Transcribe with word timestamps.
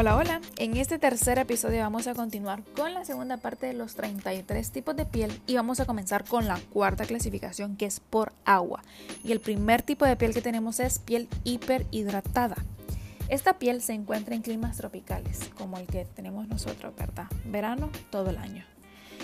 Hola, 0.00 0.14
hola. 0.14 0.40
En 0.58 0.76
este 0.76 0.96
tercer 1.00 1.38
episodio 1.38 1.80
vamos 1.80 2.06
a 2.06 2.14
continuar 2.14 2.62
con 2.76 2.94
la 2.94 3.04
segunda 3.04 3.36
parte 3.36 3.66
de 3.66 3.72
los 3.72 3.96
33 3.96 4.70
tipos 4.70 4.94
de 4.94 5.04
piel 5.04 5.42
y 5.48 5.56
vamos 5.56 5.80
a 5.80 5.86
comenzar 5.86 6.24
con 6.24 6.46
la 6.46 6.60
cuarta 6.72 7.04
clasificación 7.04 7.76
que 7.76 7.86
es 7.86 7.98
por 7.98 8.32
agua. 8.44 8.80
Y 9.24 9.32
el 9.32 9.40
primer 9.40 9.82
tipo 9.82 10.04
de 10.04 10.14
piel 10.14 10.32
que 10.32 10.40
tenemos 10.40 10.78
es 10.78 11.00
piel 11.00 11.26
hiperhidratada. 11.42 12.54
Esta 13.28 13.58
piel 13.58 13.82
se 13.82 13.92
encuentra 13.92 14.36
en 14.36 14.42
climas 14.42 14.76
tropicales, 14.76 15.50
como 15.58 15.78
el 15.78 15.88
que 15.88 16.04
tenemos 16.04 16.46
nosotros, 16.46 16.94
¿verdad? 16.94 17.26
Verano 17.46 17.90
todo 18.10 18.30
el 18.30 18.36
año. 18.36 18.64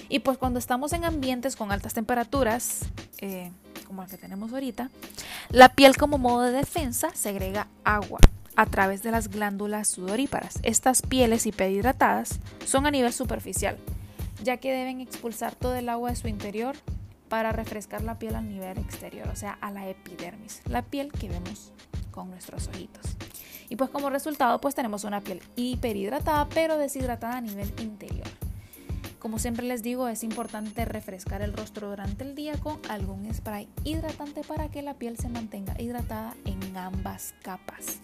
Y 0.08 0.18
pues 0.18 0.38
cuando 0.38 0.58
estamos 0.58 0.92
en 0.92 1.04
ambientes 1.04 1.54
con 1.54 1.70
altas 1.70 1.94
temperaturas, 1.94 2.80
eh, 3.18 3.52
como 3.86 4.02
el 4.02 4.08
que 4.08 4.18
tenemos 4.18 4.52
ahorita, 4.52 4.90
la 5.50 5.68
piel 5.68 5.96
como 5.96 6.18
modo 6.18 6.42
de 6.42 6.50
defensa 6.50 7.10
segrega 7.14 7.68
agua 7.84 8.18
a 8.56 8.66
través 8.66 9.02
de 9.02 9.10
las 9.10 9.28
glándulas 9.28 9.88
sudoríparas. 9.88 10.58
Estas 10.62 11.02
pieles 11.02 11.46
hiperhidratadas 11.46 12.40
son 12.64 12.86
a 12.86 12.90
nivel 12.90 13.12
superficial, 13.12 13.76
ya 14.42 14.58
que 14.58 14.72
deben 14.72 15.00
expulsar 15.00 15.54
todo 15.54 15.74
el 15.74 15.88
agua 15.88 16.10
de 16.10 16.16
su 16.16 16.28
interior 16.28 16.76
para 17.28 17.52
refrescar 17.52 18.02
la 18.02 18.18
piel 18.18 18.34
al 18.34 18.48
nivel 18.48 18.78
exterior, 18.78 19.28
o 19.28 19.36
sea, 19.36 19.58
a 19.60 19.70
la 19.70 19.88
epidermis, 19.88 20.62
la 20.66 20.82
piel 20.82 21.10
que 21.10 21.28
vemos 21.28 21.72
con 22.10 22.30
nuestros 22.30 22.68
ojitos. 22.68 23.16
Y 23.68 23.76
pues 23.76 23.90
como 23.90 24.10
resultado, 24.10 24.60
pues 24.60 24.74
tenemos 24.74 25.04
una 25.04 25.20
piel 25.20 25.40
hiperhidratada, 25.56 26.48
pero 26.50 26.78
deshidratada 26.78 27.38
a 27.38 27.40
nivel 27.40 27.72
interior. 27.80 28.28
Como 29.18 29.38
siempre 29.38 29.64
les 29.64 29.82
digo, 29.82 30.06
es 30.08 30.22
importante 30.22 30.84
refrescar 30.84 31.40
el 31.40 31.54
rostro 31.54 31.88
durante 31.88 32.24
el 32.24 32.34
día 32.34 32.58
con 32.58 32.78
algún 32.90 33.32
spray 33.32 33.68
hidratante 33.82 34.42
para 34.42 34.68
que 34.68 34.82
la 34.82 34.94
piel 34.94 35.16
se 35.16 35.30
mantenga 35.30 35.74
hidratada 35.80 36.36
en 36.44 36.76
ambas 36.76 37.34
capas. 37.42 38.00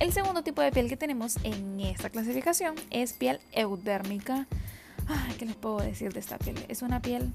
El 0.00 0.12
segundo 0.12 0.42
tipo 0.42 0.60
de 0.60 0.72
piel 0.72 0.88
que 0.88 0.96
tenemos 0.96 1.38
en 1.44 1.80
esta 1.80 2.10
clasificación 2.10 2.74
es 2.90 3.12
piel 3.12 3.40
eudérmica. 3.52 4.46
¿Qué 5.38 5.46
les 5.46 5.54
puedo 5.54 5.78
decir 5.78 6.12
de 6.12 6.20
esta 6.20 6.38
piel? 6.38 6.56
Es 6.68 6.82
una 6.82 7.00
piel 7.00 7.32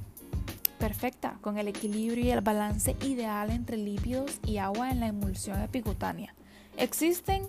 perfecta, 0.78 1.38
con 1.42 1.58
el 1.58 1.68
equilibrio 1.68 2.26
y 2.26 2.32
el 2.32 2.42
balance 2.42 2.96
ideal 3.02 3.50
entre 3.50 3.78
lípidos 3.78 4.40
y 4.46 4.58
agua 4.58 4.92
en 4.92 5.00
la 5.00 5.08
emulsión 5.08 5.62
epicutánea. 5.62 6.34
¿Existen? 6.78 7.44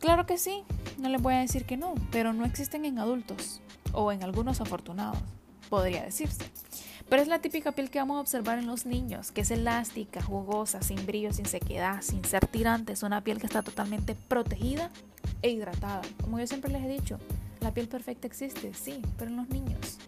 Claro 0.00 0.26
que 0.26 0.38
sí, 0.38 0.62
no 0.98 1.08
les 1.08 1.20
voy 1.20 1.34
a 1.34 1.38
decir 1.38 1.64
que 1.64 1.76
no, 1.76 1.94
pero 2.10 2.32
no 2.32 2.44
existen 2.44 2.84
en 2.84 2.98
adultos 2.98 3.60
o 3.92 4.12
en 4.12 4.22
algunos 4.22 4.60
afortunados, 4.60 5.18
podría 5.68 6.02
decirse. 6.02 6.44
Pero 7.12 7.20
es 7.20 7.28
la 7.28 7.40
típica 7.40 7.72
piel 7.72 7.90
que 7.90 7.98
vamos 7.98 8.16
a 8.16 8.20
observar 8.22 8.58
en 8.58 8.66
los 8.66 8.86
niños, 8.86 9.32
que 9.32 9.42
es 9.42 9.50
elástica, 9.50 10.22
jugosa, 10.22 10.80
sin 10.80 11.04
brillo, 11.04 11.30
sin 11.30 11.44
sequedad, 11.44 12.00
sin 12.00 12.24
ser 12.24 12.46
tirante. 12.46 12.94
Es 12.94 13.02
una 13.02 13.22
piel 13.22 13.38
que 13.38 13.44
está 13.44 13.60
totalmente 13.60 14.14
protegida 14.14 14.90
e 15.42 15.50
hidratada. 15.50 16.00
Como 16.22 16.38
yo 16.38 16.46
siempre 16.46 16.72
les 16.72 16.82
he 16.82 16.88
dicho, 16.88 17.18
la 17.60 17.74
piel 17.74 17.86
perfecta 17.86 18.26
existe, 18.26 18.72
sí, 18.72 19.02
pero 19.18 19.30
en 19.30 19.36
los 19.36 19.50
niños. 19.50 19.98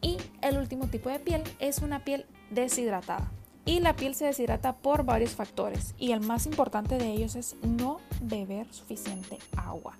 Y 0.00 0.16
el 0.42 0.58
último 0.58 0.86
tipo 0.86 1.08
de 1.08 1.18
piel 1.18 1.42
es 1.58 1.80
una 1.80 2.04
piel 2.04 2.24
deshidratada. 2.50 3.28
Y 3.64 3.80
la 3.80 3.96
piel 3.96 4.14
se 4.14 4.26
deshidrata 4.26 4.76
por 4.76 5.04
varios 5.04 5.32
factores 5.32 5.92
y 5.98 6.12
el 6.12 6.20
más 6.20 6.46
importante 6.46 6.98
de 6.98 7.10
ellos 7.10 7.34
es 7.34 7.56
no 7.62 7.98
beber 8.20 8.72
suficiente 8.72 9.40
agua. 9.56 9.96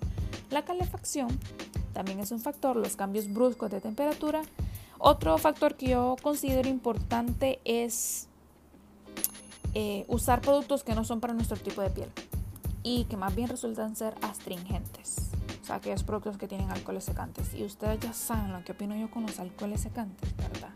La 0.51 0.63
calefacción 0.63 1.37
también 1.93 2.21
es 2.21 2.31
un 2.31 2.39
factor, 2.39 2.77
los 2.77 2.95
cambios 2.95 3.27
bruscos 3.27 3.69
de 3.71 3.81
temperatura 3.81 4.43
otro 5.05 5.37
factor 5.37 5.75
que 5.75 5.89
yo 5.89 6.15
considero 6.23 6.69
importante 6.69 7.59
es 7.65 8.29
eh, 9.73 10.05
usar 10.07 10.39
productos 10.39 10.85
que 10.85 10.95
no 10.95 11.03
son 11.03 11.19
para 11.19 11.33
nuestro 11.33 11.57
tipo 11.57 11.81
de 11.81 11.89
piel 11.89 12.09
y 12.83 13.03
que 13.05 13.17
más 13.17 13.35
bien 13.35 13.49
resultan 13.49 13.97
ser 13.97 14.15
astringentes. 14.21 15.29
O 15.61 15.65
sea, 15.65 15.75
aquellos 15.75 16.03
productos 16.03 16.37
que 16.37 16.47
tienen 16.47 16.71
alcoholes 16.71 17.03
secantes. 17.03 17.53
Y 17.53 17.65
ustedes 17.65 17.99
ya 17.99 18.13
saben 18.13 18.53
lo 18.53 18.63
que 18.63 18.71
opino 18.71 18.95
yo 18.95 19.11
con 19.11 19.23
los 19.23 19.39
alcoholes 19.39 19.81
secantes, 19.81 20.33
¿verdad? 20.37 20.71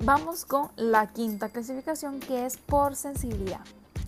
Vamos 0.00 0.44
con 0.44 0.70
la 0.74 1.12
quinta 1.12 1.50
clasificación 1.50 2.18
que 2.18 2.44
es 2.44 2.56
por 2.56 2.96
sensibilidad. 2.96 3.60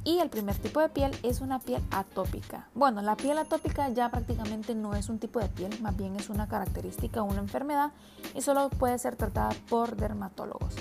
Y 0.04 0.18
el 0.18 0.30
primer 0.30 0.56
tipo 0.56 0.80
de 0.80 0.88
piel 0.88 1.16
es 1.22 1.40
una 1.40 1.60
piel 1.60 1.80
atópica. 1.92 2.66
Bueno, 2.74 3.02
la 3.02 3.16
piel 3.16 3.38
atópica 3.38 3.88
ya 3.90 4.10
prácticamente 4.10 4.74
no 4.74 4.94
es 4.94 5.08
un 5.08 5.20
tipo 5.20 5.38
de 5.38 5.48
piel, 5.48 5.80
más 5.80 5.96
bien 5.96 6.16
es 6.16 6.28
una 6.28 6.48
característica, 6.48 7.22
una 7.22 7.40
enfermedad 7.40 7.92
y 8.34 8.42
solo 8.42 8.68
puede 8.70 8.98
ser 8.98 9.14
tratada 9.14 9.50
por 9.68 9.96
dermatólogos. 9.96 10.74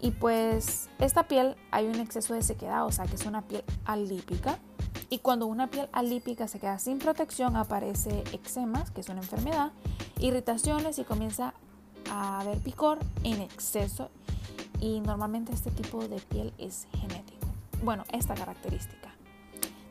Y 0.00 0.10
pues 0.10 0.88
esta 0.98 1.28
piel 1.28 1.56
hay 1.70 1.86
un 1.86 1.96
exceso 1.96 2.34
de 2.34 2.42
sequedad, 2.42 2.84
o 2.86 2.92
sea 2.92 3.06
que 3.06 3.14
es 3.14 3.24
una 3.24 3.42
piel 3.42 3.62
alípica. 3.84 4.58
Y 5.10 5.18
cuando 5.18 5.46
una 5.46 5.68
piel 5.68 5.88
alípica 5.92 6.48
se 6.48 6.58
queda 6.58 6.80
sin 6.80 6.98
protección 6.98 7.56
aparece 7.56 8.24
eczemas, 8.32 8.90
que 8.90 9.00
es 9.00 9.08
una 9.08 9.20
enfermedad, 9.20 9.70
irritaciones 10.18 10.98
y 10.98 11.04
comienza 11.04 11.54
a 12.10 12.40
haber 12.40 12.58
picor 12.58 12.98
en 13.22 13.40
exceso. 13.40 14.10
Y 14.80 15.00
normalmente 15.00 15.52
este 15.52 15.70
tipo 15.70 16.06
de 16.08 16.18
piel 16.18 16.52
es 16.58 16.86
genético 16.92 17.25
bueno, 17.82 18.04
esta 18.12 18.34
característica. 18.34 19.16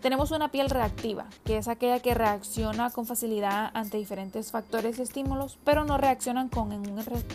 Tenemos 0.06 0.30
una 0.30 0.50
piel 0.50 0.70
reactiva, 0.70 1.26
que 1.46 1.58
es 1.58 1.68
aquella 1.68 2.00
que 2.00 2.14
reacciona 2.14 2.92
con 2.92 3.08
facilidad 3.08 3.72
ante 3.74 3.98
diferentes 3.98 4.52
factores 4.52 5.00
y 5.00 5.02
estímulos, 5.02 5.58
pero 5.64 5.84
no 5.84 5.98
reaccionan 5.98 6.48
con 6.48 6.72
un 6.72 6.86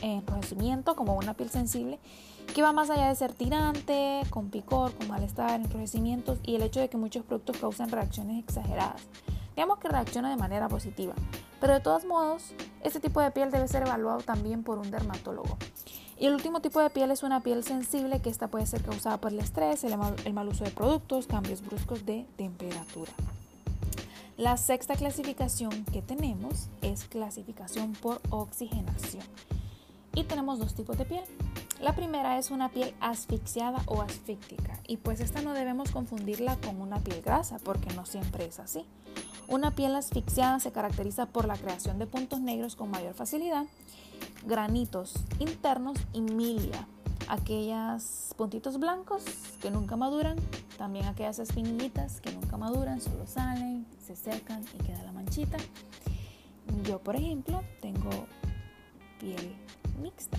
enrojecimiento 0.02 0.94
como 0.94 1.16
una 1.16 1.34
piel 1.34 1.50
sensible, 1.50 1.98
que 2.54 2.62
va 2.62 2.72
más 2.72 2.88
allá 2.88 3.08
de 3.08 3.16
ser 3.16 3.32
tirante, 3.32 4.22
con 4.30 4.50
picor, 4.50 4.94
con 4.94 5.08
malestar, 5.08 5.60
enrojecimientos 5.60 6.38
y 6.44 6.54
el 6.54 6.62
hecho 6.62 6.78
de 6.78 6.88
que 6.88 6.96
muchos 6.96 7.24
productos 7.24 7.56
causan 7.56 7.90
reacciones 7.90 8.38
exageradas. 8.44 9.02
Digamos 9.56 9.78
que 9.78 9.88
reacciona 9.88 10.30
de 10.30 10.36
manera 10.36 10.68
positiva, 10.68 11.14
pero 11.60 11.74
de 11.74 11.80
todos 11.80 12.04
modos, 12.04 12.54
este 12.84 13.00
tipo 13.00 13.20
de 13.20 13.32
piel 13.32 13.50
debe 13.50 13.66
ser 13.66 13.82
evaluado 13.82 14.20
también 14.20 14.62
por 14.62 14.78
un 14.78 14.92
dermatólogo. 14.92 15.58
Y 16.20 16.26
el 16.26 16.34
último 16.34 16.60
tipo 16.60 16.80
de 16.80 16.90
piel 16.90 17.10
es 17.10 17.22
una 17.22 17.40
piel 17.40 17.64
sensible 17.64 18.20
que 18.20 18.28
esta 18.28 18.48
puede 18.48 18.66
ser 18.66 18.82
causada 18.82 19.16
por 19.16 19.32
el 19.32 19.38
estrés, 19.38 19.82
el 19.84 19.96
mal, 19.96 20.14
el 20.26 20.34
mal 20.34 20.48
uso 20.48 20.64
de 20.64 20.70
productos, 20.70 21.26
cambios 21.26 21.62
bruscos 21.62 22.04
de 22.04 22.26
temperatura. 22.36 23.10
La 24.36 24.58
sexta 24.58 24.96
clasificación 24.96 25.86
que 25.86 26.02
tenemos 26.02 26.68
es 26.82 27.04
clasificación 27.04 27.94
por 27.94 28.20
oxigenación. 28.28 29.24
Y 30.14 30.24
tenemos 30.24 30.58
dos 30.58 30.74
tipos 30.74 30.98
de 30.98 31.06
piel. 31.06 31.24
La 31.80 31.94
primera 31.94 32.36
es 32.38 32.50
una 32.50 32.68
piel 32.68 32.94
asfixiada 33.00 33.82
o 33.86 34.02
asfíctica 34.02 34.78
y 34.86 34.98
pues 34.98 35.20
esta 35.20 35.40
no 35.40 35.54
debemos 35.54 35.90
confundirla 35.90 36.56
con 36.56 36.82
una 36.82 36.98
piel 36.98 37.22
grasa 37.22 37.58
porque 37.64 37.94
no 37.94 38.04
siempre 38.04 38.44
es 38.44 38.60
así. 38.60 38.84
Una 39.50 39.72
piel 39.72 39.96
asfixiada 39.96 40.60
se 40.60 40.70
caracteriza 40.70 41.26
por 41.26 41.46
la 41.46 41.56
creación 41.56 41.98
de 41.98 42.06
puntos 42.06 42.40
negros 42.40 42.76
con 42.76 42.90
mayor 42.90 43.14
facilidad 43.14 43.66
granitos 44.44 45.14
internos 45.38 45.98
y 46.12 46.20
milia, 46.20 46.86
aquellos 47.28 48.32
puntitos 48.36 48.78
blancos 48.78 49.24
que 49.60 49.70
nunca 49.70 49.96
maduran, 49.96 50.36
también 50.78 51.06
aquellas 51.06 51.38
espinillitas 51.38 52.20
que 52.20 52.32
nunca 52.32 52.56
maduran, 52.56 53.00
solo 53.00 53.26
salen, 53.26 53.86
se 54.06 54.16
secan 54.16 54.64
y 54.78 54.84
queda 54.84 55.02
la 55.02 55.12
manchita. 55.12 55.58
Yo, 56.84 57.00
por 57.00 57.16
ejemplo, 57.16 57.62
tengo 57.82 58.10
piel 59.18 59.56
mixta, 60.00 60.38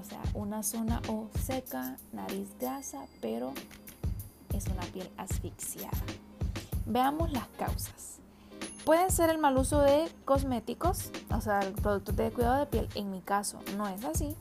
o 0.00 0.04
sea, 0.04 0.22
una 0.34 0.62
zona 0.62 1.02
o 1.08 1.28
seca, 1.44 1.96
nariz 2.12 2.48
grasa, 2.58 3.06
pero 3.20 3.52
es 4.54 4.66
una 4.66 4.82
piel 4.82 5.10
asfixiada. 5.16 5.98
Veamos 6.86 7.32
las 7.32 7.48
causas. 7.58 8.21
Puede 8.84 9.10
ser 9.10 9.30
el 9.30 9.38
mal 9.38 9.56
uso 9.56 9.80
de 9.80 10.10
cosméticos, 10.24 11.12
o 11.30 11.40
sea, 11.40 11.60
productos 11.82 12.16
de 12.16 12.32
cuidado 12.32 12.58
de 12.58 12.66
piel. 12.66 12.88
En 12.96 13.12
mi 13.12 13.20
caso 13.20 13.60
no 13.76 13.86
es 13.86 14.04
así. 14.04 14.34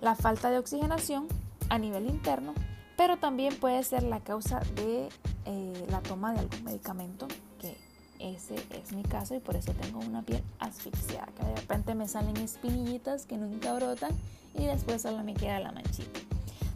La 0.00 0.14
falta 0.14 0.50
de 0.50 0.58
oxigenación 0.58 1.28
a 1.68 1.78
nivel 1.78 2.06
interno, 2.06 2.54
pero 2.96 3.18
también 3.18 3.54
puede 3.54 3.82
ser 3.84 4.02
la 4.02 4.20
causa 4.20 4.60
de 4.76 5.10
eh, 5.44 5.86
la 5.90 6.00
toma 6.00 6.32
de 6.32 6.40
algún 6.40 6.64
medicamento, 6.64 7.28
que 7.58 7.76
ese 8.18 8.54
es 8.70 8.92
mi 8.92 9.02
caso 9.02 9.34
y 9.34 9.40
por 9.40 9.56
eso 9.56 9.72
tengo 9.74 9.98
una 10.00 10.22
piel 10.22 10.42
asfixiada, 10.58 11.26
que 11.36 11.44
de 11.44 11.56
repente 11.56 11.94
me 11.94 12.08
salen 12.08 12.38
espinillitas 12.38 13.26
que 13.26 13.36
nunca 13.36 13.74
brotan 13.74 14.16
y 14.54 14.64
después 14.64 15.02
solo 15.02 15.22
me 15.22 15.34
queda 15.34 15.60
la 15.60 15.72
manchita. 15.72 16.18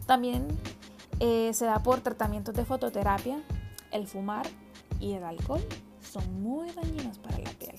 También 0.05 0.47
eh, 1.19 1.49
se 1.53 1.65
da 1.65 1.79
por 1.79 2.01
tratamientos 2.01 2.53
de 2.53 2.63
fototerapia, 2.63 3.41
el 3.91 4.05
fumar 4.05 4.45
y 4.99 5.13
el 5.13 5.23
alcohol 5.23 5.61
son 6.15 6.41
muy 6.41 6.71
dañinos 6.71 7.17
para 7.19 7.37
la 7.39 7.49
piel. 7.51 7.75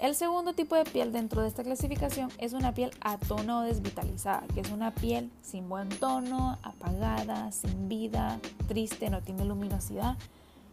El 0.00 0.14
segundo 0.14 0.52
tipo 0.52 0.76
de 0.76 0.84
piel 0.84 1.12
dentro 1.12 1.42
de 1.42 1.48
esta 1.48 1.64
clasificación 1.64 2.30
es 2.38 2.52
una 2.52 2.72
piel 2.72 2.92
atona 3.00 3.58
o 3.58 3.62
desvitalizada, 3.62 4.44
que 4.54 4.60
es 4.60 4.70
una 4.70 4.94
piel 4.94 5.30
sin 5.42 5.68
buen 5.68 5.88
tono, 5.88 6.58
apagada, 6.62 7.50
sin 7.50 7.88
vida, 7.88 8.38
triste, 8.68 9.10
no 9.10 9.20
tiene 9.22 9.44
luminosidad. 9.44 10.16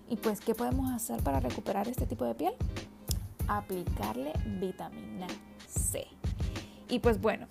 Y 0.08 0.18
pues, 0.18 0.40
¿qué 0.40 0.54
podemos 0.54 0.92
hacer 0.92 1.22
para 1.24 1.40
recuperar 1.40 1.88
este 1.88 2.06
tipo 2.06 2.26
de 2.26 2.36
piel? 2.36 2.54
Aplicarle 3.48 4.34
vitamina 4.60 5.28
C. 5.68 6.08
Y 6.90 7.00
pues 7.00 7.20
bueno, 7.20 7.48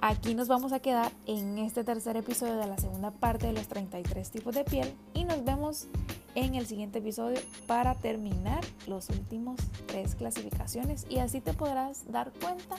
aquí 0.00 0.34
nos 0.34 0.48
vamos 0.48 0.72
a 0.72 0.80
quedar 0.80 1.12
en 1.26 1.58
este 1.58 1.84
tercer 1.84 2.16
episodio 2.16 2.56
de 2.56 2.66
la 2.66 2.78
segunda 2.78 3.10
parte 3.10 3.46
de 3.48 3.52
los 3.52 3.68
33 3.68 4.30
tipos 4.30 4.54
de 4.54 4.64
piel 4.64 4.92
y 5.12 5.24
nos 5.24 5.44
vemos 5.44 5.88
en 6.34 6.54
el 6.54 6.66
siguiente 6.66 6.98
episodio 6.98 7.40
para 7.66 7.94
terminar 7.94 8.64
los 8.86 9.08
últimos 9.10 9.60
tres 9.86 10.14
clasificaciones 10.14 11.06
y 11.08 11.18
así 11.18 11.40
te 11.40 11.52
podrás 11.52 12.10
dar 12.10 12.32
cuenta 12.32 12.76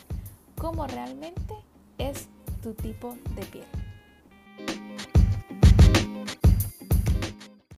cómo 0.57 0.87
realmente 0.87 1.55
es 1.97 2.27
tu 2.61 2.73
tipo 2.73 3.15
de 3.35 3.45
piel. 3.45 3.82